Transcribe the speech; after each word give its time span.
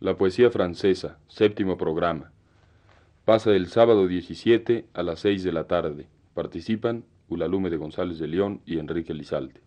La 0.00 0.16
poesía 0.16 0.50
francesa, 0.50 1.18
séptimo 1.28 1.76
programa. 1.76 2.32
Pasa 3.26 3.50
el 3.50 3.66
sábado 3.66 4.08
17 4.08 4.86
a 4.94 5.02
las 5.02 5.20
6 5.20 5.44
de 5.44 5.52
la 5.52 5.64
tarde. 5.64 6.06
Participan 6.32 7.04
Ulalume 7.28 7.68
de 7.68 7.76
González 7.76 8.18
de 8.18 8.26
León 8.26 8.62
y 8.64 8.78
Enrique 8.78 9.12
Lizalde. 9.12 9.60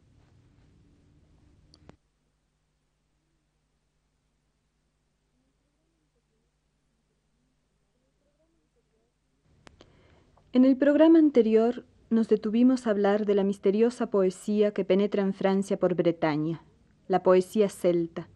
En 10.51 10.65
el 10.65 10.77
programa 10.77 11.19
anterior 11.19 11.85
nos 12.09 12.27
detuvimos 12.27 12.87
a 12.87 12.89
hablar 12.89 13.27
de 13.27 13.35
la 13.35 13.43
misteriosa 13.43 14.09
poesía 14.09 14.73
que 14.73 14.83
penetra 14.83 15.21
en 15.21 15.35
Francia 15.35 15.77
por 15.77 15.93
Bretaña, 15.93 16.63
la 17.07 17.21
poesía 17.21 17.69
celta 17.69 18.29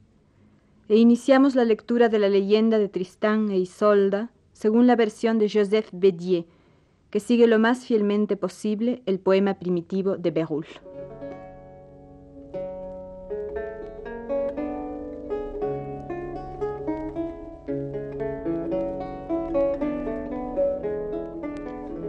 e 0.90 0.98
iniciamos 0.98 1.56
la 1.56 1.66
lectura 1.66 2.10
de 2.10 2.20
la 2.20 2.30
leyenda 2.30 2.80
de 2.80 2.88
Tristán 2.88 3.52
e 3.52 3.58
Isolda 3.58 4.32
según 4.54 4.88
la 4.88 4.96
versión 4.96 5.38
de 5.38 5.50
Joseph 5.50 5.90
Bédier, 5.92 6.46
que 7.10 7.20
sigue 7.20 7.48
lo 7.48 7.60
más 7.60 7.86
fielmente 7.86 8.38
posible 8.38 9.04
el 9.06 9.20
poema 9.20 9.60
primitivo 9.60 10.18
de 10.18 10.32
Bérulle. 10.32 10.82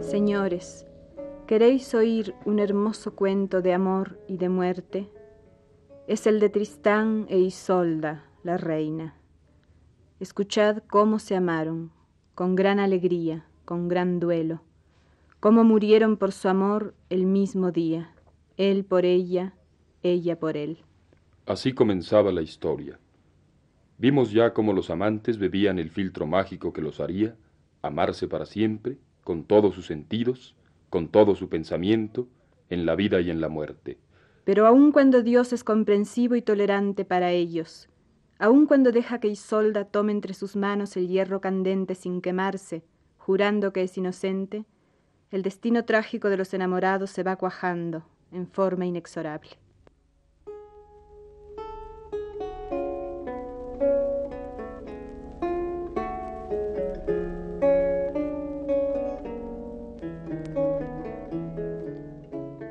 Señores, 0.01 0.87
¿queréis 1.45 1.93
oír 1.93 2.33
un 2.45 2.59
hermoso 2.59 3.15
cuento 3.15 3.61
de 3.61 3.73
amor 3.73 4.19
y 4.27 4.37
de 4.37 4.49
muerte? 4.49 5.09
Es 6.07 6.25
el 6.25 6.39
de 6.39 6.49
Tristán 6.49 7.27
e 7.29 7.37
Isolda, 7.37 8.28
la 8.43 8.57
reina. 8.57 9.15
Escuchad 10.19 10.83
cómo 10.87 11.19
se 11.19 11.35
amaron, 11.35 11.91
con 12.35 12.55
gran 12.55 12.79
alegría, 12.79 13.45
con 13.65 13.87
gran 13.87 14.19
duelo, 14.19 14.61
cómo 15.39 15.63
murieron 15.63 16.17
por 16.17 16.31
su 16.31 16.47
amor 16.49 16.93
el 17.09 17.25
mismo 17.25 17.71
día, 17.71 18.13
él 18.57 18.83
por 18.85 19.05
ella, 19.05 19.53
ella 20.03 20.39
por 20.39 20.57
él. 20.57 20.79
Así 21.45 21.73
comenzaba 21.73 22.31
la 22.31 22.41
historia. 22.41 22.99
Vimos 23.97 24.31
ya 24.31 24.53
cómo 24.53 24.73
los 24.73 24.89
amantes 24.89 25.37
bebían 25.37 25.79
el 25.79 25.89
filtro 25.89 26.25
mágico 26.25 26.71
que 26.73 26.81
los 26.81 26.99
haría 26.99 27.35
amarse 27.81 28.27
para 28.27 28.45
siempre, 28.45 28.97
con 29.23 29.43
todos 29.43 29.75
sus 29.75 29.85
sentidos, 29.85 30.55
con 30.89 31.07
todo 31.07 31.35
su 31.35 31.49
pensamiento, 31.49 32.27
en 32.69 32.85
la 32.85 32.95
vida 32.95 33.21
y 33.21 33.29
en 33.29 33.41
la 33.41 33.49
muerte. 33.49 33.97
Pero 34.43 34.65
aun 34.67 34.91
cuando 34.91 35.21
Dios 35.21 35.53
es 35.53 35.63
comprensivo 35.63 36.35
y 36.35 36.41
tolerante 36.41 37.05
para 37.05 37.31
ellos, 37.31 37.89
aun 38.39 38.65
cuando 38.65 38.93
deja 38.93 39.19
que 39.19 39.27
Isolda 39.27 39.83
tome 39.83 40.13
entre 40.13 40.33
sus 40.33 40.55
manos 40.55 40.95
el 40.95 41.09
hierro 41.09 41.41
candente 41.41 41.93
sin 41.93 42.21
quemarse, 42.21 42.83
jurando 43.17 43.73
que 43.73 43.83
es 43.83 43.97
inocente, 43.97 44.65
el 45.29 45.43
destino 45.43 45.83
trágico 45.83 46.29
de 46.29 46.37
los 46.37 46.53
enamorados 46.53 47.11
se 47.11 47.21
va 47.21 47.35
cuajando 47.35 48.03
en 48.31 48.47
forma 48.47 48.85
inexorable. 48.85 49.51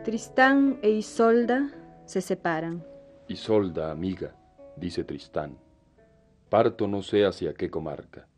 Tristán 0.02 0.78
e 0.80 0.89
Isolda 0.89 1.70
se 2.06 2.22
separan. 2.22 2.83
Isolda, 3.28 3.91
amiga, 3.91 4.34
dice 4.79 5.05
Tristán, 5.05 5.59
parto 6.48 6.87
no 6.87 7.03
sé 7.03 7.25
hacia 7.25 7.55
qué 7.55 7.71
comarca, 7.71 8.29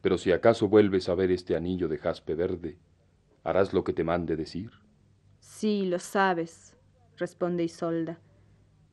pero 0.00 0.18
si 0.18 0.32
acaso 0.32 0.68
vuelves 0.68 1.08
a 1.08 1.14
ver 1.14 1.30
este 1.30 1.56
anillo 1.56 1.88
de 1.88 1.98
jaspe 1.98 2.34
verde, 2.34 2.78
¿harás 3.42 3.72
lo 3.72 3.84
que 3.84 3.92
te 3.92 4.04
mande 4.04 4.36
decir? 4.36 4.70
Sí, 5.38 5.86
lo 5.86 5.98
sabes, 5.98 6.76
responde 7.16 7.64
Isolda. 7.64 8.18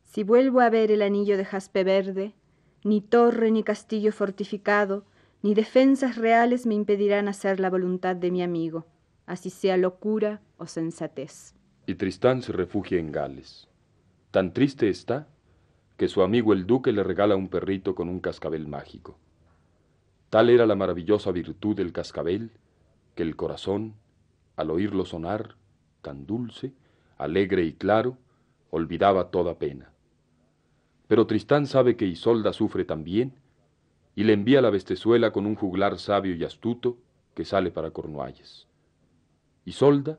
Si 0.04 0.24
vuelvo 0.24 0.62
a 0.62 0.70
ver 0.70 0.92
el 0.92 1.02
anillo 1.02 1.38
de 1.38 1.46
jaspe 1.46 1.84
verde, 1.84 2.34
ni 2.84 3.02
torre 3.02 3.52
ni 3.52 3.64
castillo 3.64 4.12
fortificado, 4.12 5.06
ni 5.42 5.54
defensas 5.54 6.18
reales 6.18 6.66
me 6.66 6.76
impedirán 6.76 7.28
hacer 7.28 7.60
la 7.60 7.70
voluntad 7.70 8.16
de 8.16 8.32
mi 8.32 8.44
amigo, 8.44 8.86
así 9.26 9.50
sea 9.50 9.78
locura 9.78 10.42
o 10.58 10.68
sensatez. 10.68 11.56
Y 11.88 11.96
Tristán 11.96 12.42
se 12.42 12.52
refugia 12.52 13.00
en 13.00 13.12
Gales. 13.12 13.68
Tan 14.30 14.54
triste 14.54 14.90
está 14.90 15.28
que 16.02 16.08
su 16.08 16.24
amigo 16.24 16.52
el 16.52 16.66
duque 16.66 16.92
le 16.92 17.04
regala 17.04 17.36
un 17.36 17.48
perrito 17.48 17.94
con 17.94 18.10
un 18.10 18.22
cascabel 18.22 18.68
mágico. 18.68 19.20
Tal 20.32 20.50
era 20.50 20.66
la 20.66 20.76
maravillosa 20.76 21.32
virtud 21.32 21.76
del 21.76 21.94
cascabel 21.94 22.50
que 23.14 23.22
el 23.22 23.36
corazón, 23.36 23.94
al 24.56 24.72
oírlo 24.72 25.06
sonar, 25.06 25.58
tan 26.02 26.26
dulce, 26.26 26.74
alegre 27.20 27.66
y 27.66 27.74
claro, 27.74 28.18
olvidaba 28.72 29.30
toda 29.30 29.60
pena. 29.60 29.94
Pero 31.08 31.28
Tristán 31.28 31.68
sabe 31.68 31.96
que 31.96 32.08
Isolda 32.08 32.52
sufre 32.52 32.84
también 32.84 33.36
y 34.16 34.24
le 34.24 34.34
envía 34.34 34.60
la 34.60 34.72
bestezuela 34.72 35.32
con 35.32 35.46
un 35.46 35.54
juglar 35.54 36.00
sabio 36.00 36.34
y 36.34 36.44
astuto 36.44 36.98
que 37.36 37.46
sale 37.46 37.70
para 37.70 37.92
Cornualles. 37.92 38.68
Isolda 39.66 40.18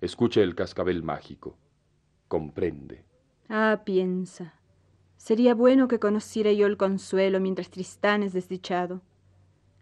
escucha 0.00 0.40
el 0.40 0.54
cascabel 0.54 1.02
mágico, 1.02 1.58
comprende. 2.28 3.04
Ah, 3.50 3.82
piensa, 3.84 4.57
Sería 5.18 5.54
bueno 5.54 5.88
que 5.88 5.98
conociera 5.98 6.52
yo 6.52 6.66
el 6.66 6.76
consuelo 6.76 7.40
mientras 7.40 7.68
Tristán 7.68 8.22
es 8.22 8.32
desdichado. 8.32 9.02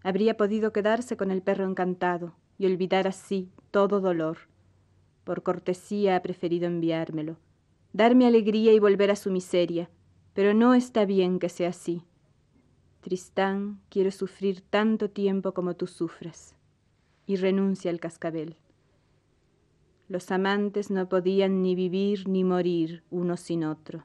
Habría 0.02 0.36
podido 0.36 0.72
quedarse 0.72 1.16
con 1.16 1.30
el 1.30 1.42
perro 1.42 1.69
encantado 1.69 2.34
y 2.58 2.66
olvidar 2.66 3.06
así 3.06 3.50
todo 3.70 4.00
dolor. 4.00 4.38
Por 5.24 5.42
cortesía 5.42 6.16
ha 6.16 6.22
preferido 6.22 6.66
enviármelo, 6.66 7.36
darme 7.92 8.26
alegría 8.26 8.72
y 8.72 8.78
volver 8.78 9.10
a 9.10 9.16
su 9.16 9.30
miseria, 9.30 9.91
pero 10.32 10.54
no 10.54 10.74
está 10.74 11.04
bien 11.04 11.38
que 11.38 11.48
sea 11.48 11.68
así. 11.68 12.03
Tristán, 13.03 13.80
quiero 13.88 14.10
sufrir 14.10 14.62
tanto 14.62 15.10
tiempo 15.10 15.53
como 15.53 15.76
tú 15.76 15.86
sufres. 15.86 16.56
Y 17.26 17.36
renuncia 17.36 17.91
al 17.91 18.00
cascabel. 18.00 18.56
Los 20.08 20.30
amantes 20.30 20.91
no 20.91 21.08
podían 21.08 21.62
ni 21.62 21.74
vivir 21.74 22.28
ni 22.28 22.42
morir 22.42 23.03
uno 23.10 23.36
sin 23.36 23.64
otro. 23.64 24.04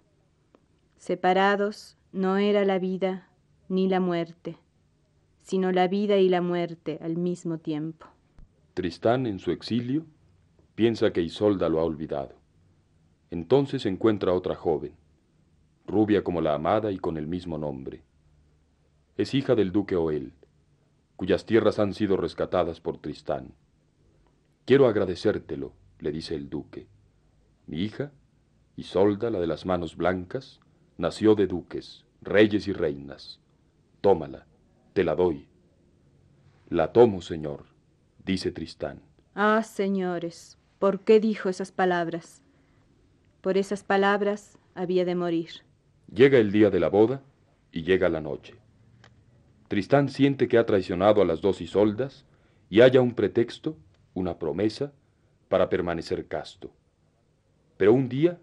Separados 1.02 1.98
no 2.12 2.38
era 2.38 2.64
la 2.64 2.78
vida 2.78 3.28
ni 3.70 3.90
la 3.90 4.00
muerte, 4.00 4.60
sino 5.42 5.72
la 5.72 5.88
vida 5.88 6.18
y 6.18 6.30
la 6.30 6.42
muerte 6.42 7.00
al 7.02 7.18
mismo 7.18 7.58
tiempo. 7.58 8.06
Tristán, 8.76 9.26
en 9.26 9.40
su 9.40 9.50
exilio, 9.50 10.06
piensa 10.76 11.12
que 11.12 11.24
Isolda 11.24 11.70
lo 11.70 11.80
ha 11.80 11.86
olvidado. 11.86 12.36
Entonces 13.32 13.88
encuentra 13.88 14.32
otra 14.34 14.54
joven, 14.54 14.94
rubia 15.88 16.24
como 16.24 16.40
la 16.40 16.54
amada 16.54 16.92
y 16.92 17.00
con 17.00 17.18
el 17.18 17.26
mismo 17.26 17.58
nombre. 17.58 18.04
Es 19.18 19.34
hija 19.34 19.56
del 19.56 19.72
duque 19.72 19.96
Oel, 19.96 20.34
cuyas 21.16 21.48
tierras 21.48 21.80
han 21.80 21.96
sido 21.96 22.16
rescatadas 22.16 22.80
por 22.80 23.00
Tristán. 23.00 23.56
Quiero 24.66 24.86
agradecértelo, 24.86 25.74
le 25.98 26.12
dice 26.12 26.36
el 26.36 26.48
duque. 26.48 26.86
Mi 27.66 27.80
hija, 27.80 28.12
Isolda, 28.76 29.32
la 29.32 29.40
de 29.40 29.48
las 29.48 29.66
manos 29.66 29.98
blancas, 29.98 30.60
nació 31.02 31.34
de 31.34 31.48
duques, 31.48 32.06
reyes 32.22 32.68
y 32.68 32.74
reinas. 32.74 33.40
Tómala, 34.02 34.46
te 34.94 35.04
la 35.04 35.16
doy. 35.16 35.48
La 36.70 36.94
tomo, 36.94 37.24
señor, 37.24 37.66
dice 38.24 38.52
Tristán. 38.52 39.02
Ah, 39.34 39.64
señores, 39.64 40.60
¿por 40.78 41.00
qué 41.00 41.20
dijo 41.20 41.50
esas 41.50 41.72
palabras? 41.72 42.44
Por 43.42 43.58
esas 43.58 43.84
palabras 43.84 44.60
había 44.76 45.04
de 45.04 45.16
morir. 45.16 45.50
Llega 46.14 46.38
el 46.38 46.52
día 46.52 46.70
de 46.70 46.80
la 46.80 46.90
boda 46.90 47.24
y 47.72 47.82
llega 47.82 48.08
la 48.08 48.22
noche. 48.22 48.54
Tristán 49.70 50.08
siente 50.08 50.48
que 50.48 50.60
ha 50.60 50.68
traicionado 50.68 51.24
a 51.24 51.26
las 51.26 51.42
dos 51.42 51.62
Isoldas 51.62 52.26
y 52.70 52.82
haya 52.82 53.02
un 53.02 53.16
pretexto, 53.16 53.76
una 54.14 54.38
promesa, 54.38 54.94
para 55.50 55.68
permanecer 55.68 56.28
casto. 56.28 56.72
Pero 57.78 57.92
un 57.92 58.08
día 58.08 58.40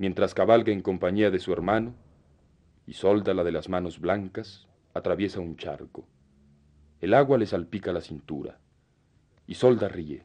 mientras 0.00 0.32
cabalga 0.32 0.72
en 0.72 0.80
compañía 0.80 1.30
de 1.30 1.38
su 1.38 1.52
hermano, 1.52 1.92
y 2.86 2.94
solda 2.94 3.34
la 3.34 3.44
de 3.44 3.52
las 3.52 3.68
manos 3.68 4.00
blancas, 4.00 4.66
atraviesa 4.94 5.40
un 5.40 5.56
charco. 5.58 6.06
El 7.02 7.12
agua 7.12 7.36
le 7.36 7.44
salpica 7.44 7.92
la 7.92 8.00
cintura. 8.00 8.58
Y 9.46 9.56
Solda 9.56 9.88
ríe. 9.88 10.22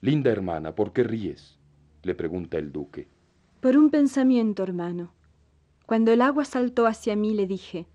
Linda 0.00 0.32
hermana, 0.32 0.74
¿por 0.74 0.92
qué 0.92 1.04
ríes? 1.04 1.58
le 2.02 2.16
pregunta 2.16 2.58
el 2.58 2.72
duque. 2.72 3.06
Por 3.60 3.76
un 3.76 3.88
pensamiento, 3.88 4.64
hermano. 4.64 5.12
Cuando 5.86 6.10
el 6.10 6.20
agua 6.20 6.44
saltó 6.44 6.88
hacia 6.88 7.14
mí, 7.14 7.34
le 7.34 7.46
dije, 7.46 7.86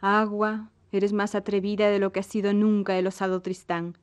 Agua, 0.00 0.70
eres 0.92 1.12
más 1.12 1.34
atrevida 1.34 1.90
de 1.90 1.98
lo 1.98 2.10
que 2.10 2.20
ha 2.20 2.22
sido 2.22 2.54
nunca 2.54 2.98
el 2.98 3.06
osado 3.06 3.42
Tristán. 3.42 3.98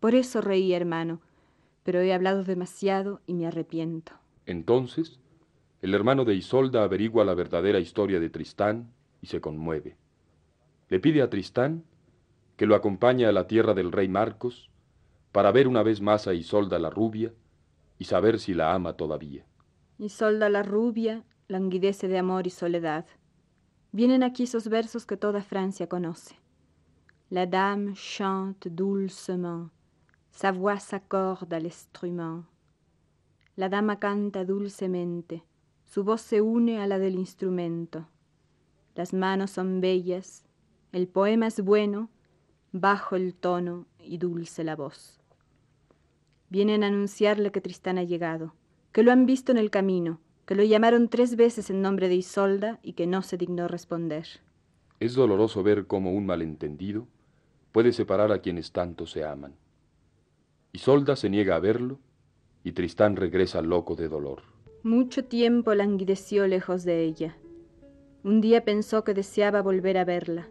Por 0.00 0.14
eso 0.14 0.42
reí, 0.42 0.74
hermano, 0.74 1.22
pero 1.82 2.00
he 2.00 2.12
hablado 2.12 2.44
demasiado 2.44 3.22
y 3.26 3.32
me 3.32 3.46
arrepiento. 3.46 4.12
Entonces, 4.46 5.18
el 5.82 5.94
hermano 5.94 6.24
de 6.24 6.34
Isolda 6.34 6.82
averigua 6.82 7.24
la 7.24 7.34
verdadera 7.34 7.78
historia 7.78 8.20
de 8.20 8.30
Tristán 8.30 8.92
y 9.20 9.26
se 9.26 9.40
conmueve. 9.40 9.96
Le 10.88 11.00
pide 11.00 11.22
a 11.22 11.30
Tristán 11.30 11.84
que 12.56 12.66
lo 12.66 12.74
acompañe 12.74 13.26
a 13.26 13.32
la 13.32 13.46
tierra 13.46 13.74
del 13.74 13.92
rey 13.92 14.08
Marcos 14.08 14.70
para 15.32 15.50
ver 15.50 15.66
una 15.66 15.82
vez 15.82 16.00
más 16.00 16.26
a 16.26 16.34
Isolda 16.34 16.78
la 16.78 16.90
rubia 16.90 17.32
y 17.98 18.04
saber 18.04 18.38
si 18.38 18.54
la 18.54 18.74
ama 18.74 18.94
todavía. 18.94 19.44
Isolda 19.98 20.48
la 20.48 20.62
rubia 20.62 21.24
languidece 21.48 22.08
de 22.08 22.18
amor 22.18 22.46
y 22.46 22.50
soledad. 22.50 23.06
Vienen 23.92 24.22
aquí 24.22 24.44
esos 24.44 24.68
versos 24.68 25.06
que 25.06 25.16
toda 25.16 25.42
Francia 25.42 25.88
conoce. 25.88 26.36
La 27.30 27.46
dame 27.46 27.94
chante 27.94 28.70
doucement, 28.70 29.70
sa 30.30 30.52
voix 30.52 30.82
s'accorde 30.82 31.54
al 31.54 31.64
instrument. 31.64 32.44
La 33.56 33.68
dama 33.68 34.00
canta 34.00 34.44
dulcemente, 34.44 35.44
su 35.84 36.02
voz 36.02 36.22
se 36.22 36.40
une 36.40 36.80
a 36.80 36.88
la 36.88 36.98
del 36.98 37.14
instrumento. 37.14 38.08
Las 38.96 39.12
manos 39.12 39.52
son 39.52 39.80
bellas, 39.80 40.44
el 40.90 41.06
poema 41.06 41.46
es 41.46 41.60
bueno, 41.60 42.10
bajo 42.72 43.14
el 43.14 43.32
tono 43.32 43.86
y 44.00 44.18
dulce 44.18 44.64
la 44.64 44.74
voz. 44.74 45.20
Vienen 46.50 46.82
a 46.82 46.88
anunciarle 46.88 47.52
que 47.52 47.60
Tristán 47.60 47.98
ha 47.98 48.02
llegado, 48.02 48.54
que 48.90 49.04
lo 49.04 49.12
han 49.12 49.24
visto 49.24 49.52
en 49.52 49.58
el 49.58 49.70
camino, 49.70 50.20
que 50.46 50.56
lo 50.56 50.64
llamaron 50.64 51.08
tres 51.08 51.36
veces 51.36 51.70
en 51.70 51.80
nombre 51.80 52.08
de 52.08 52.16
Isolda 52.16 52.80
y 52.82 52.94
que 52.94 53.06
no 53.06 53.22
se 53.22 53.36
dignó 53.36 53.68
responder. 53.68 54.26
Es 54.98 55.14
doloroso 55.14 55.62
ver 55.62 55.86
cómo 55.86 56.12
un 56.12 56.26
malentendido 56.26 57.06
puede 57.70 57.92
separar 57.92 58.32
a 58.32 58.40
quienes 58.40 58.72
tanto 58.72 59.06
se 59.06 59.24
aman. 59.24 59.54
Isolda 60.72 61.14
se 61.14 61.30
niega 61.30 61.54
a 61.54 61.60
verlo 61.60 62.00
y 62.64 62.72
Tristán 62.72 63.14
regresa 63.14 63.60
loco 63.60 63.94
de 63.94 64.08
dolor. 64.08 64.42
Mucho 64.82 65.24
tiempo 65.24 65.74
languideció 65.74 66.46
lejos 66.46 66.84
de 66.84 67.04
ella. 67.04 67.36
Un 68.24 68.40
día 68.40 68.64
pensó 68.64 69.04
que 69.04 69.12
deseaba 69.12 69.60
volver 69.60 69.98
a 69.98 70.04
verla. 70.04 70.48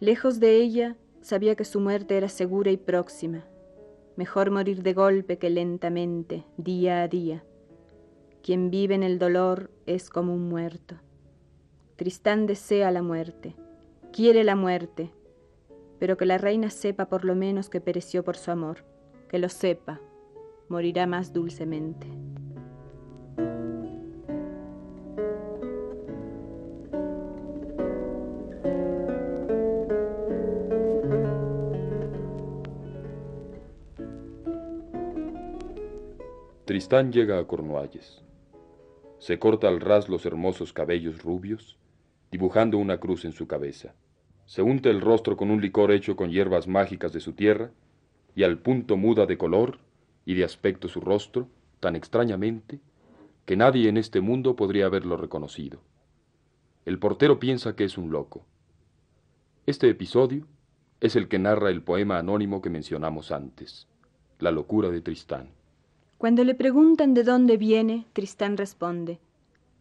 Lejos 0.00 0.40
de 0.40 0.56
ella, 0.56 0.96
sabía 1.20 1.54
que 1.54 1.64
su 1.64 1.80
muerte 1.80 2.16
era 2.16 2.28
segura 2.28 2.72
y 2.72 2.76
próxima. 2.76 3.44
Mejor 4.16 4.50
morir 4.50 4.82
de 4.82 4.92
golpe 4.92 5.38
que 5.38 5.50
lentamente, 5.50 6.44
día 6.56 7.02
a 7.02 7.08
día. 7.08 7.44
Quien 8.42 8.70
vive 8.70 8.96
en 8.96 9.04
el 9.04 9.18
dolor 9.18 9.70
es 9.86 10.10
como 10.10 10.34
un 10.34 10.48
muerto. 10.48 10.96
Tristán 11.96 12.46
desea 12.46 12.90
la 12.90 13.02
muerte, 13.02 13.54
quiere 14.12 14.42
la 14.42 14.56
muerte, 14.56 15.12
pero 16.00 16.16
que 16.16 16.26
la 16.26 16.38
reina 16.38 16.70
sepa 16.70 17.06
por 17.06 17.24
lo 17.24 17.36
menos 17.36 17.68
que 17.68 17.80
pereció 17.80 18.24
por 18.24 18.36
su 18.36 18.50
amor, 18.50 18.84
que 19.28 19.38
lo 19.38 19.48
sepa, 19.48 20.00
morirá 20.68 21.06
más 21.06 21.32
dulcemente. 21.32 22.06
Tristán 36.64 37.12
llega 37.12 37.38
a 37.38 37.46
Cornualles. 37.46 38.24
Se 39.18 39.38
corta 39.38 39.68
al 39.68 39.80
ras 39.80 40.08
los 40.08 40.26
hermosos 40.26 40.72
cabellos 40.72 41.22
rubios, 41.22 41.78
dibujando 42.30 42.78
una 42.78 42.98
cruz 42.98 43.24
en 43.24 43.32
su 43.32 43.46
cabeza. 43.46 43.94
Se 44.46 44.62
unta 44.62 44.90
el 44.90 45.00
rostro 45.00 45.36
con 45.36 45.50
un 45.50 45.60
licor 45.60 45.92
hecho 45.92 46.16
con 46.16 46.30
hierbas 46.30 46.66
mágicas 46.66 47.12
de 47.12 47.20
su 47.20 47.32
tierra, 47.32 47.70
y 48.34 48.42
al 48.42 48.58
punto 48.58 48.96
muda 48.96 49.26
de 49.26 49.38
color 49.38 49.78
y 50.24 50.34
de 50.34 50.44
aspecto 50.44 50.88
su 50.88 51.00
rostro, 51.00 51.48
tan 51.80 51.96
extrañamente, 51.96 52.80
que 53.44 53.56
nadie 53.56 53.88
en 53.88 53.96
este 53.96 54.20
mundo 54.20 54.56
podría 54.56 54.86
haberlo 54.86 55.16
reconocido. 55.16 55.80
El 56.84 56.98
portero 56.98 57.38
piensa 57.38 57.76
que 57.76 57.84
es 57.84 57.98
un 57.98 58.10
loco. 58.10 58.44
Este 59.66 59.88
episodio 59.88 60.46
es 61.00 61.16
el 61.16 61.28
que 61.28 61.38
narra 61.38 61.70
el 61.70 61.82
poema 61.82 62.18
anónimo 62.18 62.62
que 62.62 62.70
mencionamos 62.70 63.32
antes, 63.32 63.86
La 64.38 64.50
locura 64.50 64.90
de 64.90 65.00
Tristán. 65.00 65.50
Cuando 66.18 66.44
le 66.44 66.54
preguntan 66.54 67.12
de 67.12 67.24
dónde 67.24 67.56
viene, 67.56 68.06
Tristán 68.12 68.56
responde, 68.56 69.18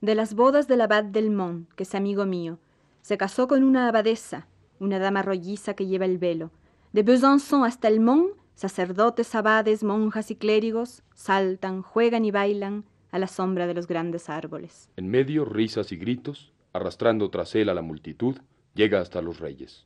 de 0.01 0.15
las 0.15 0.33
bodas 0.33 0.67
del 0.67 0.81
abad 0.81 1.05
del 1.05 1.31
Mont, 1.31 1.71
que 1.75 1.83
es 1.83 1.95
amigo 1.95 2.25
mío. 2.25 2.59
Se 3.01 3.17
casó 3.17 3.47
con 3.47 3.63
una 3.63 3.87
abadesa, 3.87 4.47
una 4.81 4.99
dama 4.99 5.21
rolliza 5.21 5.75
que 5.75 5.85
lleva 5.85 6.03
el 6.03 6.17
velo. 6.17 6.51
De 6.91 7.03
Besançon 7.03 7.63
hasta 7.63 7.87
el 7.87 8.01
Mont, 8.01 8.33
sacerdotes, 8.55 9.33
abades, 9.35 9.83
monjas 9.83 10.31
y 10.31 10.35
clérigos 10.35 11.03
saltan, 11.13 11.81
juegan 11.81 12.25
y 12.25 12.31
bailan 12.31 12.85
a 13.11 13.19
la 13.19 13.27
sombra 13.27 13.67
de 13.67 13.73
los 13.73 13.87
grandes 13.87 14.29
árboles. 14.29 14.89
En 14.95 15.07
medio, 15.07 15.45
risas 15.45 15.91
y 15.91 15.97
gritos, 15.97 16.51
arrastrando 16.73 17.29
tras 17.29 17.55
él 17.55 17.69
a 17.69 17.73
la 17.73 17.81
multitud, 17.81 18.37
llega 18.73 18.99
hasta 18.99 19.21
los 19.21 19.39
reyes. 19.39 19.85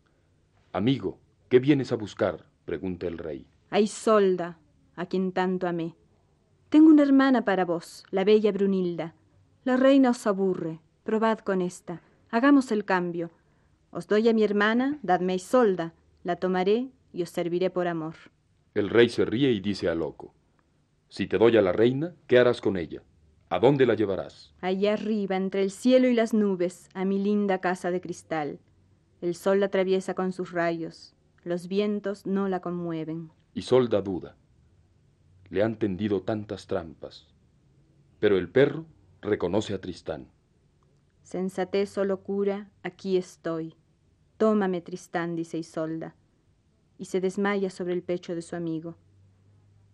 Amigo, 0.72 1.20
¿qué 1.50 1.60
vienes 1.60 1.92
a 1.92 1.96
buscar? 1.96 2.46
pregunta 2.66 3.08
el 3.08 3.18
rey. 3.18 3.48
A 3.70 3.80
Isolda, 3.80 4.58
a 4.96 5.06
quien 5.06 5.32
tanto 5.32 5.68
amé. 5.68 5.96
Tengo 6.70 6.90
una 6.90 7.04
hermana 7.04 7.46
para 7.46 7.66
vos, 7.66 8.04
la 8.12 8.24
bella 8.24 8.52
Brunilda. 8.52 9.14
La 9.64 9.78
reina 9.78 10.10
os 10.10 10.28
aburre, 10.28 10.80
probad 11.04 11.40
con 11.40 11.62
esta, 11.62 12.02
hagamos 12.30 12.72
el 12.72 12.86
cambio. 12.86 13.32
Os 13.92 14.08
doy 14.08 14.28
a 14.28 14.34
mi 14.34 14.44
hermana, 14.44 15.00
dadme 15.02 15.34
a 15.34 15.36
Isolda, 15.38 15.94
la 16.24 16.36
tomaré 16.36 16.90
y 17.14 17.24
os 17.24 17.30
serviré 17.30 17.70
por 17.70 17.88
amor. 17.88 18.16
El 18.78 18.90
rey 18.90 19.10
se 19.10 19.26
ríe 19.26 19.52
y 19.52 19.60
dice 19.60 19.90
al 19.90 20.00
loco, 20.00 20.34
Si 21.10 21.28
te 21.28 21.38
doy 21.38 21.58
a 21.58 21.62
la 21.62 21.72
reina, 21.72 22.14
¿qué 22.28 22.38
harás 22.38 22.62
con 22.62 22.78
ella? 22.78 23.02
¿A 23.50 23.60
dónde 23.60 23.86
la 23.86 23.96
llevarás? 23.96 24.54
Allá 24.62 24.94
arriba, 24.94 25.36
entre 25.36 25.64
el 25.64 25.72
cielo 25.72 26.08
y 26.08 26.14
las 26.14 26.34
nubes, 26.34 26.90
a 26.94 27.06
mi 27.06 27.18
linda 27.18 27.60
casa 27.60 27.92
de 27.92 28.02
cristal. 28.02 28.60
El 29.22 29.36
sol 29.36 29.60
la 29.62 29.68
atraviesa 29.68 30.14
con 30.14 30.32
sus 30.32 30.52
rayos, 30.52 31.16
los 31.44 31.68
vientos 31.68 32.26
no 32.26 32.50
la 32.50 32.60
conmueven. 32.60 33.32
Isolda 33.54 34.02
duda 34.02 34.36
le 35.50 35.64
han 35.64 35.78
tendido 35.78 36.22
tantas 36.22 36.68
trampas. 36.68 37.28
Pero 38.20 38.38
el 38.38 38.50
perro 38.50 38.86
reconoce 39.22 39.74
a 39.74 39.82
Tristán. 39.82 40.28
Sensatez 41.24 41.98
o 41.98 42.06
locura, 42.06 42.70
aquí 42.84 43.18
estoy. 43.18 43.76
Tómame, 44.38 44.82
Tristán, 44.82 45.36
dice 45.36 45.58
Isolda, 45.58 46.16
y 46.98 47.06
se 47.06 47.22
desmaya 47.22 47.70
sobre 47.70 47.94
el 47.94 48.04
pecho 48.04 48.36
de 48.36 48.42
su 48.42 48.56
amigo. 48.56 48.96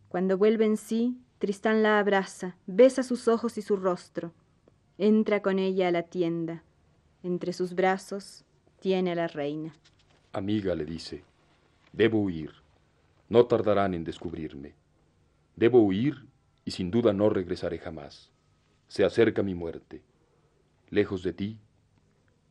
Cuando 0.09 0.37
vuelve 0.37 0.65
en 0.65 0.77
sí, 0.77 1.17
Tristán 1.39 1.83
la 1.83 1.99
abraza, 1.99 2.55
besa 2.67 3.03
sus 3.03 3.27
ojos 3.27 3.57
y 3.57 3.61
su 3.61 3.75
rostro. 3.75 4.31
Entra 4.97 5.41
con 5.41 5.59
ella 5.59 5.89
a 5.89 5.91
la 5.91 6.03
tienda. 6.03 6.63
Entre 7.21 7.51
sus 7.51 7.73
brazos 7.73 8.45
tiene 8.79 9.11
a 9.11 9.15
la 9.15 9.27
reina. 9.27 9.75
Amiga, 10.31 10.75
le 10.75 10.85
dice, 10.85 11.23
debo 11.91 12.19
huir. 12.21 12.51
No 13.27 13.45
tardarán 13.45 13.93
en 13.93 14.03
descubrirme. 14.03 14.75
Debo 15.55 15.81
huir 15.81 16.27
y 16.63 16.71
sin 16.71 16.91
duda 16.91 17.11
no 17.11 17.29
regresaré 17.29 17.77
jamás. 17.77 18.31
Se 18.87 19.03
acerca 19.03 19.43
mi 19.43 19.55
muerte. 19.55 20.01
Lejos 20.89 21.23
de 21.23 21.33
ti, 21.33 21.59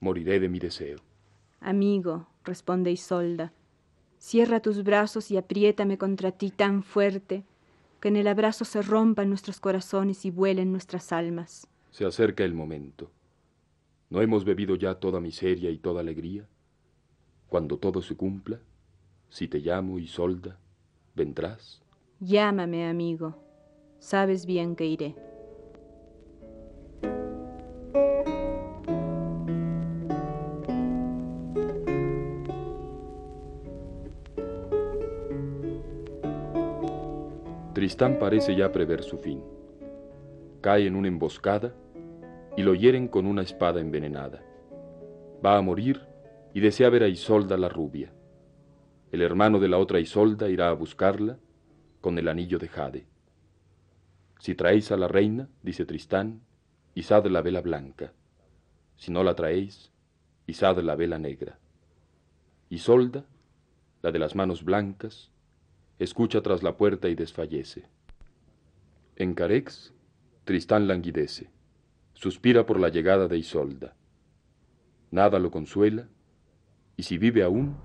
moriré 0.00 0.41
de 0.41 0.49
mi 0.49 0.59
deseo. 0.59 0.99
Amigo, 1.61 2.27
responde 2.45 2.91
Isolda, 2.91 3.53
cierra 4.23 4.61
tus 4.61 4.85
brazos 4.85 5.33
y 5.33 5.37
apriétame 5.37 5.99
contra 5.99 6.31
ti 6.31 6.50
tan 6.50 6.85
fuerte 6.85 7.43
que 7.99 8.07
en 8.07 8.14
el 8.14 8.29
abrazo 8.29 8.64
se 8.64 8.81
rompan 8.81 9.29
nuestros 9.29 9.59
corazones 9.59 10.25
y 10.25 10.31
vuelen 10.31 10.71
nuestras 10.71 11.12
almas. 11.12 11.67
Se 11.91 12.05
acerca 12.05 12.45
el 12.45 12.55
momento. 12.55 13.11
¿No 14.11 14.23
hemos 14.23 14.45
bebido 14.45 14.76
ya 14.76 14.95
toda 14.95 15.19
miseria 15.19 15.71
y 15.71 15.79
toda 15.79 16.00
alegría? 16.00 16.47
Cuando 17.49 17.79
todo 17.79 18.00
se 18.00 18.14
cumpla, 18.14 18.61
si 19.29 19.49
te 19.49 19.59
llamo, 19.59 19.99
Isolda, 19.99 20.57
¿vendrás? 21.17 21.83
Llámame, 22.21 22.87
amigo. 22.88 23.35
Sabes 23.99 24.47
bien 24.47 24.76
que 24.76 24.87
iré. 24.87 25.17
Tristán 37.73 38.19
parece 38.19 38.55
ya 38.55 38.71
prever 38.71 39.02
su 39.02 39.17
fin. 39.17 39.43
Cae 40.61 40.87
en 40.87 40.95
una 40.95 41.09
emboscada 41.09 41.75
y 42.55 42.62
lo 42.62 42.75
hieren 42.75 43.09
con 43.09 43.26
una 43.26 43.41
espada 43.41 43.81
envenenada. 43.81 44.43
Va 45.45 45.57
a 45.57 45.62
morir 45.62 46.02
y 46.52 46.61
desea 46.61 46.91
ver 46.91 47.02
a 47.02 47.09
Isolda 47.09 47.57
la 47.57 47.71
rubia. 47.71 48.12
El 49.11 49.23
hermano 49.23 49.59
de 49.59 49.69
la 49.69 49.79
otra 49.79 50.00
Isolda 50.00 50.50
irá 50.50 50.69
a 50.69 50.75
buscarla 50.75 51.38
con 52.02 52.19
el 52.19 52.29
anillo 52.29 52.59
de 52.59 52.69
jade. 52.69 53.07
Si 54.38 54.55
traéis 54.55 54.93
a 54.93 54.99
la 54.99 55.09
reina, 55.09 55.49
dice 55.62 55.87
Tristán, 55.87 56.43
izad 56.95 57.25
la 57.26 57.41
vela 57.41 57.62
blanca. 57.62 58.12
Si 58.97 59.11
no 59.11 59.25
la 59.25 59.35
traéis, 59.35 59.91
izad 60.47 60.79
la 60.81 60.95
vela 60.95 61.19
negra. 61.19 61.59
Isolda, 62.69 63.25
la 64.02 64.12
de 64.12 64.19
las 64.19 64.35
manos 64.35 64.62
blancas, 64.62 65.31
escucha 66.03 66.43
tras 66.43 66.63
la 66.63 66.77
puerta 66.77 67.09
y 67.09 67.15
desfallece. 67.15 67.85
En 69.17 69.35
Carex, 69.35 69.93
Tristán 70.45 70.89
languidece, 70.89 71.51
suspira 72.15 72.67
por 72.67 72.81
la 72.81 72.89
llegada 72.89 73.29
de 73.29 73.39
Isolda. 73.39 73.95
Nada 75.11 75.39
lo 75.39 75.51
consuela, 75.51 76.09
y 76.97 77.05
si 77.05 77.19
vive 77.19 77.43
aún 77.43 77.77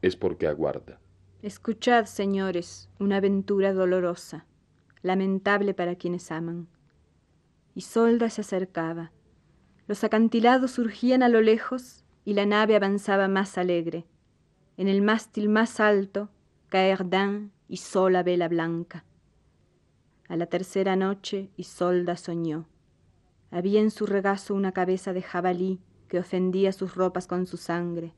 es 0.00 0.16
porque 0.16 0.46
aguarda. 0.46 1.00
Escuchad, 1.42 2.06
señores, 2.06 2.88
una 2.98 3.18
aventura 3.18 3.72
dolorosa, 3.72 4.46
lamentable 5.02 5.74
para 5.74 5.96
quienes 5.96 6.30
aman. 6.32 6.68
Isolda 7.74 8.30
se 8.30 8.40
acercaba. 8.40 9.12
Los 9.86 10.02
acantilados 10.02 10.72
surgían 10.72 11.22
a 11.22 11.28
lo 11.28 11.42
lejos 11.42 12.04
y 12.24 12.34
la 12.34 12.46
nave 12.46 12.74
avanzaba 12.74 13.28
más 13.28 13.58
alegre. 13.58 14.06
En 14.76 14.88
el 14.88 15.02
mástil 15.02 15.48
más 15.48 15.78
alto, 15.78 16.30
Caerdán 16.68 17.52
y 17.68 17.78
sola 17.78 18.22
vela 18.22 18.48
blanca. 18.48 19.04
A 20.28 20.36
la 20.36 20.46
tercera 20.46 20.96
noche, 20.96 21.50
Isolda 21.56 22.16
soñó. 22.16 22.66
Había 23.50 23.80
en 23.80 23.90
su 23.90 24.06
regazo 24.06 24.54
una 24.54 24.72
cabeza 24.72 25.12
de 25.12 25.22
jabalí 25.22 25.80
que 26.08 26.18
ofendía 26.18 26.72
sus 26.72 26.94
ropas 26.94 27.26
con 27.26 27.46
su 27.46 27.56
sangre, 27.56 28.12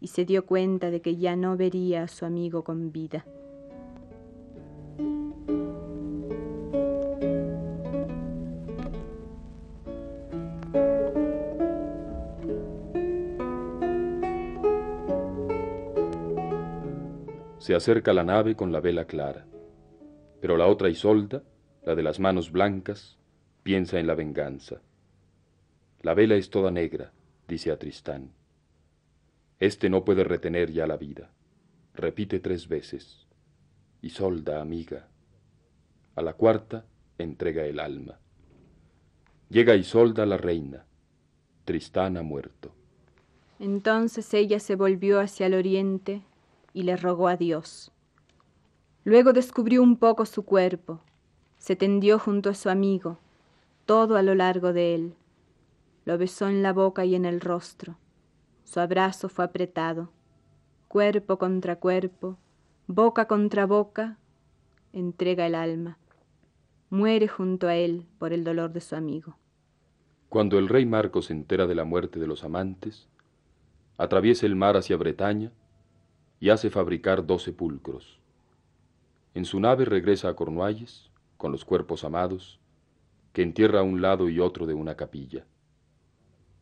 y 0.00 0.08
se 0.08 0.24
dio 0.24 0.46
cuenta 0.46 0.90
de 0.90 1.00
que 1.00 1.16
ya 1.16 1.36
no 1.36 1.56
vería 1.56 2.04
a 2.04 2.08
su 2.08 2.24
amigo 2.24 2.62
con 2.64 2.92
vida. 2.92 3.24
Se 17.64 17.74
acerca 17.74 18.12
la 18.12 18.24
nave 18.24 18.56
con 18.56 18.72
la 18.72 18.80
vela 18.80 19.06
clara, 19.06 19.46
pero 20.42 20.58
la 20.58 20.66
otra 20.66 20.90
Isolda, 20.90 21.42
la 21.82 21.94
de 21.94 22.02
las 22.02 22.20
manos 22.20 22.52
blancas, 22.52 23.16
piensa 23.62 23.98
en 23.98 24.06
la 24.06 24.14
venganza. 24.14 24.82
La 26.02 26.12
vela 26.12 26.34
es 26.34 26.50
toda 26.50 26.70
negra, 26.70 27.14
dice 27.48 27.70
a 27.70 27.78
Tristán. 27.78 28.34
Este 29.60 29.88
no 29.88 30.04
puede 30.04 30.24
retener 30.24 30.72
ya 30.72 30.86
la 30.86 30.98
vida. 30.98 31.30
Repite 31.94 32.38
tres 32.38 32.68
veces. 32.68 33.26
Isolda, 34.02 34.60
amiga. 34.60 35.08
A 36.16 36.20
la 36.20 36.34
cuarta 36.34 36.84
entrega 37.16 37.64
el 37.64 37.80
alma. 37.80 38.20
Llega 39.48 39.74
Isolda 39.74 40.26
la 40.26 40.36
reina. 40.36 40.84
Tristán 41.64 42.18
ha 42.18 42.22
muerto. 42.22 42.74
Entonces 43.58 44.34
ella 44.34 44.60
se 44.60 44.76
volvió 44.76 45.18
hacia 45.18 45.46
el 45.46 45.54
oriente 45.54 46.24
y 46.74 46.82
le 46.82 46.96
rogó 46.96 47.28
a 47.28 47.36
Dios. 47.36 47.90
Luego 49.04 49.32
descubrió 49.32 49.82
un 49.82 49.96
poco 49.96 50.26
su 50.26 50.44
cuerpo, 50.44 51.00
se 51.56 51.76
tendió 51.76 52.18
junto 52.18 52.50
a 52.50 52.54
su 52.54 52.68
amigo, 52.68 53.18
todo 53.86 54.16
a 54.16 54.22
lo 54.22 54.34
largo 54.34 54.74
de 54.74 54.94
él. 54.94 55.14
Lo 56.04 56.18
besó 56.18 56.48
en 56.48 56.62
la 56.62 56.74
boca 56.74 57.06
y 57.06 57.14
en 57.14 57.24
el 57.24 57.40
rostro. 57.40 57.96
Su 58.64 58.80
abrazo 58.80 59.28
fue 59.30 59.44
apretado, 59.44 60.10
cuerpo 60.88 61.38
contra 61.38 61.76
cuerpo, 61.76 62.36
boca 62.86 63.26
contra 63.26 63.64
boca, 63.66 64.18
entrega 64.92 65.46
el 65.46 65.54
alma. 65.54 65.96
Muere 66.90 67.28
junto 67.28 67.68
a 67.68 67.76
él 67.76 68.06
por 68.18 68.32
el 68.32 68.44
dolor 68.44 68.72
de 68.72 68.80
su 68.80 68.94
amigo. 68.96 69.36
Cuando 70.28 70.58
el 70.58 70.68
rey 70.68 70.84
Marco 70.84 71.22
se 71.22 71.32
entera 71.32 71.66
de 71.66 71.74
la 71.74 71.84
muerte 71.84 72.18
de 72.18 72.26
los 72.26 72.42
amantes, 72.42 73.08
atraviesa 73.96 74.46
el 74.46 74.56
mar 74.56 74.76
hacia 74.76 74.96
Bretaña 74.96 75.52
y 76.44 76.50
hace 76.50 76.68
fabricar 76.68 77.26
dos 77.26 77.42
sepulcros. 77.42 78.20
En 79.32 79.46
su 79.46 79.58
nave 79.60 79.86
regresa 79.86 80.28
a 80.28 80.36
Cornualles 80.36 81.10
con 81.38 81.52
los 81.52 81.64
cuerpos 81.64 82.04
amados, 82.04 82.60
que 83.32 83.40
entierra 83.40 83.80
a 83.80 83.82
un 83.82 84.02
lado 84.02 84.28
y 84.28 84.40
otro 84.40 84.66
de 84.66 84.74
una 84.74 84.94
capilla. 84.94 85.46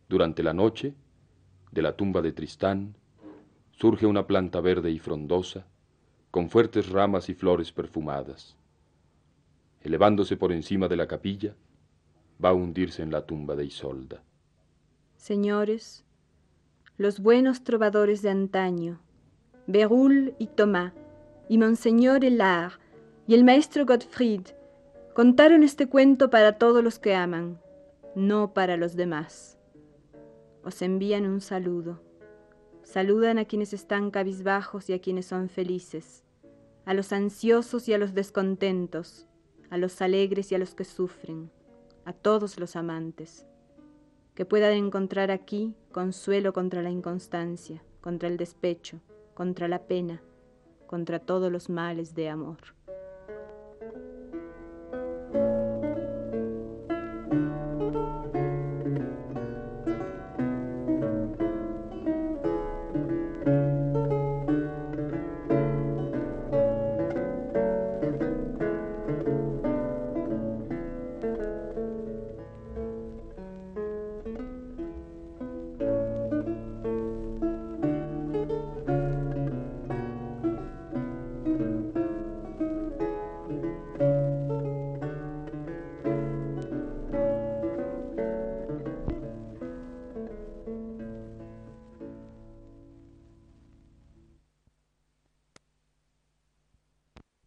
Durante 0.08 0.44
la 0.44 0.52
noche, 0.52 0.94
de 1.72 1.82
la 1.82 1.96
tumba 1.96 2.22
de 2.22 2.30
Tristán, 2.30 2.94
surge 3.72 4.06
una 4.06 4.28
planta 4.28 4.60
verde 4.60 4.92
y 4.92 5.00
frondosa, 5.00 5.66
con 6.30 6.48
fuertes 6.48 6.88
ramas 6.88 7.28
y 7.28 7.34
flores 7.34 7.72
perfumadas. 7.72 8.56
Elevándose 9.80 10.36
por 10.36 10.52
encima 10.52 10.86
de 10.86 10.96
la 10.96 11.08
capilla, 11.08 11.56
va 12.42 12.50
a 12.50 12.54
hundirse 12.54 13.02
en 13.02 13.10
la 13.10 13.26
tumba 13.26 13.56
de 13.56 13.64
Isolda. 13.64 14.22
Señores, 15.16 16.04
los 16.98 17.18
buenos 17.18 17.64
trovadores 17.64 18.22
de 18.22 18.30
antaño, 18.30 19.00
Berulle 19.72 20.34
y 20.38 20.48
Tomás, 20.48 20.92
y 21.48 21.56
Monseñor 21.56 22.26
Elard, 22.26 22.72
y 23.26 23.32
el 23.32 23.42
maestro 23.42 23.86
Gottfried, 23.86 24.48
contaron 25.14 25.62
este 25.62 25.88
cuento 25.88 26.28
para 26.28 26.58
todos 26.58 26.84
los 26.84 26.98
que 26.98 27.14
aman, 27.14 27.58
no 28.14 28.52
para 28.52 28.76
los 28.76 28.96
demás. 28.96 29.58
Os 30.62 30.82
envían 30.82 31.26
un 31.26 31.40
saludo. 31.40 32.02
Saludan 32.82 33.38
a 33.38 33.46
quienes 33.46 33.72
están 33.72 34.10
cabizbajos 34.10 34.90
y 34.90 34.92
a 34.92 35.00
quienes 35.00 35.24
son 35.24 35.48
felices, 35.48 36.22
a 36.84 36.92
los 36.92 37.10
ansiosos 37.10 37.88
y 37.88 37.94
a 37.94 37.98
los 37.98 38.12
descontentos, 38.12 39.26
a 39.70 39.78
los 39.78 40.02
alegres 40.02 40.52
y 40.52 40.54
a 40.54 40.58
los 40.58 40.74
que 40.74 40.84
sufren, 40.84 41.50
a 42.04 42.12
todos 42.12 42.60
los 42.60 42.76
amantes, 42.76 43.46
que 44.34 44.44
puedan 44.44 44.74
encontrar 44.74 45.30
aquí 45.30 45.74
consuelo 45.92 46.52
contra 46.52 46.82
la 46.82 46.90
inconstancia, 46.90 47.82
contra 48.02 48.28
el 48.28 48.36
despecho, 48.36 49.00
contra 49.42 49.66
la 49.66 49.88
pena, 49.88 50.22
contra 50.86 51.18
todos 51.18 51.50
los 51.50 51.68
males 51.68 52.14
de 52.14 52.28
amor. 52.28 52.58